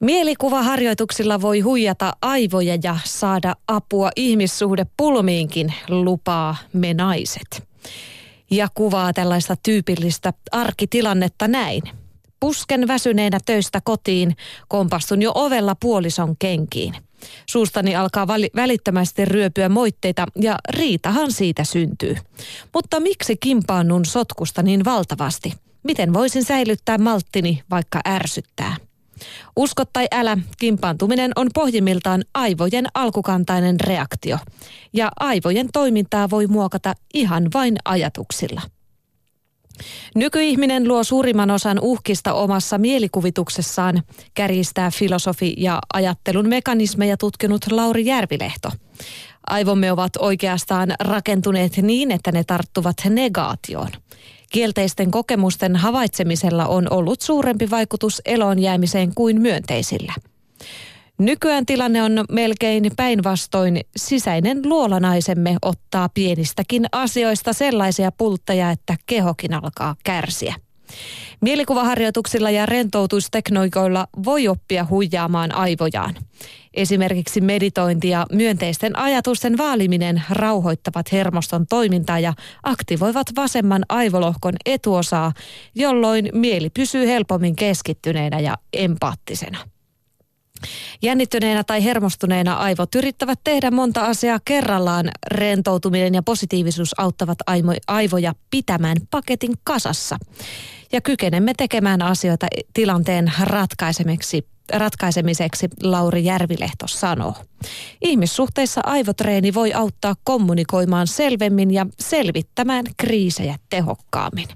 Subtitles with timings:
[0.00, 7.68] Mielikuvaharjoituksilla voi huijata aivoja ja saada apua ihmissuhde pulmiinkin, lupaa me naiset.
[8.50, 11.82] Ja kuvaa tällaista tyypillistä arkitilannetta näin.
[12.40, 14.36] Pusken väsyneenä töistä kotiin,
[14.68, 16.94] kompastun jo ovella puolison kenkiin.
[17.46, 22.16] Suustani alkaa vali- välittömästi ryöpyä moitteita ja riitahan siitä syntyy.
[22.74, 25.52] Mutta miksi kimpaannun sotkusta niin valtavasti?
[25.82, 28.76] Miten voisin säilyttää malttini, vaikka ärsyttää?
[29.56, 34.38] Usko tai älä, kimpaantuminen on pohjimmiltaan aivojen alkukantainen reaktio.
[34.92, 38.60] Ja aivojen toimintaa voi muokata ihan vain ajatuksilla.
[40.14, 44.02] Nykyihminen luo suurimman osan uhkista omassa mielikuvituksessaan,
[44.34, 48.70] kärjistää filosofi ja ajattelun mekanismeja tutkinut Lauri Järvilehto.
[49.46, 53.90] Aivomme ovat oikeastaan rakentuneet niin, että ne tarttuvat negaatioon.
[54.52, 60.12] Kielteisten kokemusten havaitsemisella on ollut suurempi vaikutus eloon jäämiseen kuin myönteisillä.
[61.20, 63.80] Nykyään tilanne on melkein päinvastoin.
[63.96, 70.54] Sisäinen luolanaisemme ottaa pienistäkin asioista sellaisia pultteja, että kehokin alkaa kärsiä.
[71.40, 76.14] Mielikuvaharjoituksilla ja rentoutusteknoikoilla voi oppia huijaamaan aivojaan.
[76.74, 85.32] Esimerkiksi meditointi ja myönteisten ajatusten vaaliminen rauhoittavat hermoston toimintaa ja aktivoivat vasemman aivolohkon etuosaa,
[85.74, 89.58] jolloin mieli pysyy helpommin keskittyneenä ja empaattisena.
[91.02, 95.10] Jännittyneenä tai hermostuneena aivot yrittävät tehdä monta asiaa kerrallaan.
[95.26, 97.38] Rentoutuminen ja positiivisuus auttavat
[97.86, 100.18] aivoja pitämään paketin kasassa.
[100.92, 107.34] Ja kykenemme tekemään asioita tilanteen ratkaisemiseksi, ratkaisemiseksi, Lauri Järvilehto sanoo.
[108.02, 114.48] Ihmissuhteissa aivotreeni voi auttaa kommunikoimaan selvemmin ja selvittämään kriisejä tehokkaammin.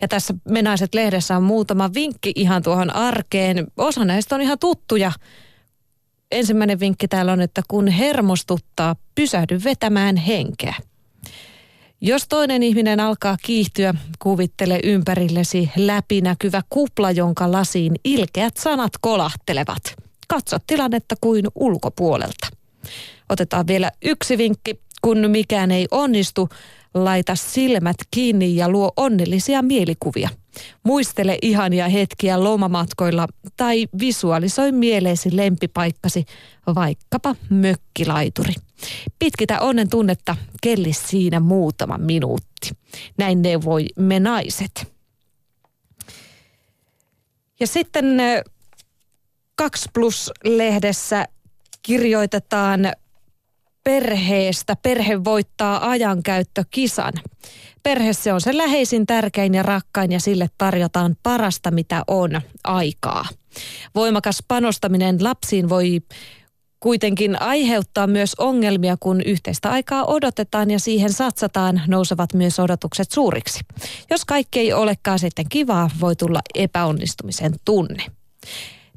[0.00, 3.66] Ja tässä Menaiset lehdessä on muutama vinkki ihan tuohon arkeen.
[3.76, 5.12] Osa näistä on ihan tuttuja.
[6.30, 10.74] Ensimmäinen vinkki täällä on, että kun hermostuttaa, pysähdy vetämään henkeä.
[12.06, 19.82] Jos toinen ihminen alkaa kiihtyä, kuvittele ympärillesi läpinäkyvä kupla, jonka lasiin ilkeät sanat kolahtelevat.
[20.28, 22.46] Katso tilannetta kuin ulkopuolelta.
[23.28, 24.80] Otetaan vielä yksi vinkki.
[25.02, 26.48] Kun mikään ei onnistu,
[26.94, 30.28] laita silmät kiinni ja luo onnellisia mielikuvia.
[30.82, 36.24] Muistele ihania hetkiä lomamatkoilla tai visualisoi mieleesi lempipaikkasi,
[36.74, 38.54] vaikkapa mökkilaituri.
[39.18, 42.70] Pitkitä onnen tunnetta, kelli siinä muutama minuutti.
[43.18, 44.92] Näin neuvoi me naiset.
[47.60, 48.06] Ja sitten
[49.56, 51.24] 2 Plus-lehdessä
[51.82, 52.92] kirjoitetaan
[53.84, 54.76] perheestä.
[54.82, 57.12] Perhe voittaa ajankäyttökisan.
[57.82, 63.24] Perhe se on se läheisin, tärkein ja rakkain ja sille tarjotaan parasta mitä on, aikaa.
[63.94, 66.00] Voimakas panostaminen lapsiin voi
[66.84, 73.60] kuitenkin aiheuttaa myös ongelmia, kun yhteistä aikaa odotetaan ja siihen satsataan, nousevat myös odotukset suuriksi.
[74.10, 78.04] Jos kaikki ei olekaan sitten kivaa, voi tulla epäonnistumisen tunne.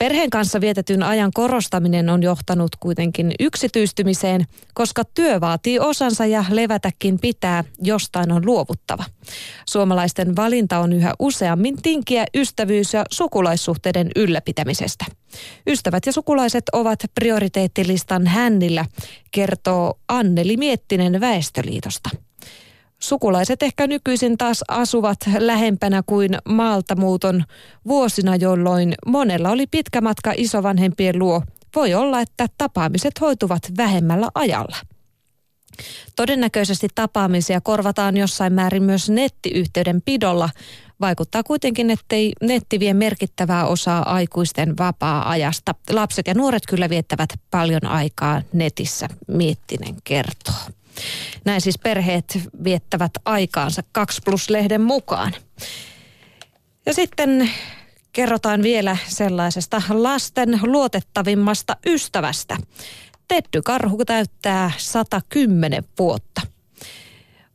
[0.00, 7.18] Perheen kanssa vietetyn ajan korostaminen on johtanut kuitenkin yksityistymiseen, koska työ vaatii osansa ja levätäkin
[7.20, 9.04] pitää, jostain on luovuttava.
[9.68, 15.04] Suomalaisten valinta on yhä useammin tinkiä ystävyys- ja sukulaissuhteiden ylläpitämisestä.
[15.66, 18.84] Ystävät ja sukulaiset ovat prioriteettilistan hännillä,
[19.30, 22.10] kertoo Anneli Miettinen Väestöliitosta.
[23.02, 27.44] Sukulaiset ehkä nykyisin taas asuvat lähempänä kuin maaltamuuton
[27.88, 31.42] vuosina, jolloin monella oli pitkä matka isovanhempien luo.
[31.76, 34.76] Voi olla, että tapaamiset hoituvat vähemmällä ajalla.
[36.16, 40.50] Todennäköisesti tapaamisia korvataan jossain määrin myös nettiyhteyden pidolla.
[41.00, 45.74] Vaikuttaa kuitenkin, ettei netti vie merkittävää osaa aikuisten vapaa-ajasta.
[45.90, 50.79] Lapset ja nuoret kyllä viettävät paljon aikaa netissä, Miettinen kertoo.
[51.44, 55.32] Näin siis perheet viettävät aikaansa 2 plus-lehden mukaan.
[56.86, 57.50] Ja sitten
[58.12, 62.56] kerrotaan vielä sellaisesta lasten luotettavimmasta ystävästä.
[63.28, 66.40] Teddy Karhu täyttää 110 vuotta.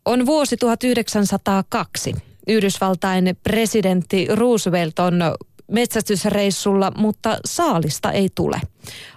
[0.06, 2.14] On vuosi 1902.
[2.48, 5.22] Yhdysvaltain presidentti Roosevelt on
[5.72, 8.62] metsästysreissulla, mutta saalista ei tule.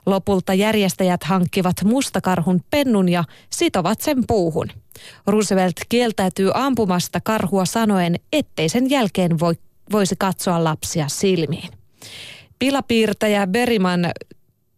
[0.06, 4.68] Lopulta järjestäjät hankkivat mustakarhun pennun ja sitovat sen puuhun.
[5.26, 9.54] Roosevelt kieltäytyy ampumasta karhua sanoen, ettei sen jälkeen voi,
[9.92, 11.70] voisi katsoa lapsia silmiin.
[12.58, 14.10] Pilapiirtäjä Beriman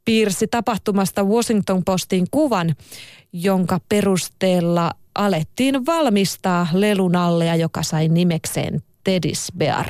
[0.05, 2.75] piirsi tapahtumasta Washington Postin kuvan,
[3.33, 9.87] jonka perusteella alettiin valmistaa lelunalleja, joka sai nimekseen Teddy's Bear.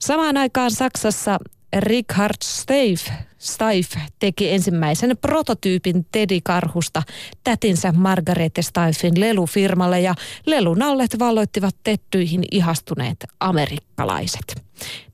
[0.00, 1.38] Samaan aikaan Saksassa
[1.76, 3.08] Richard Steiff,
[3.38, 7.02] Steiff teki ensimmäisen prototyypin Teddy-karhusta
[7.44, 10.14] tätinsä Margarete Steiffin lelufirmalle ja
[10.46, 14.64] lelunallet valloittivat tettyihin ihastuneet amerikkalaiset.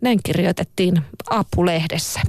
[0.00, 1.00] Näin kirjoitettiin
[1.30, 2.20] Apulehdessä.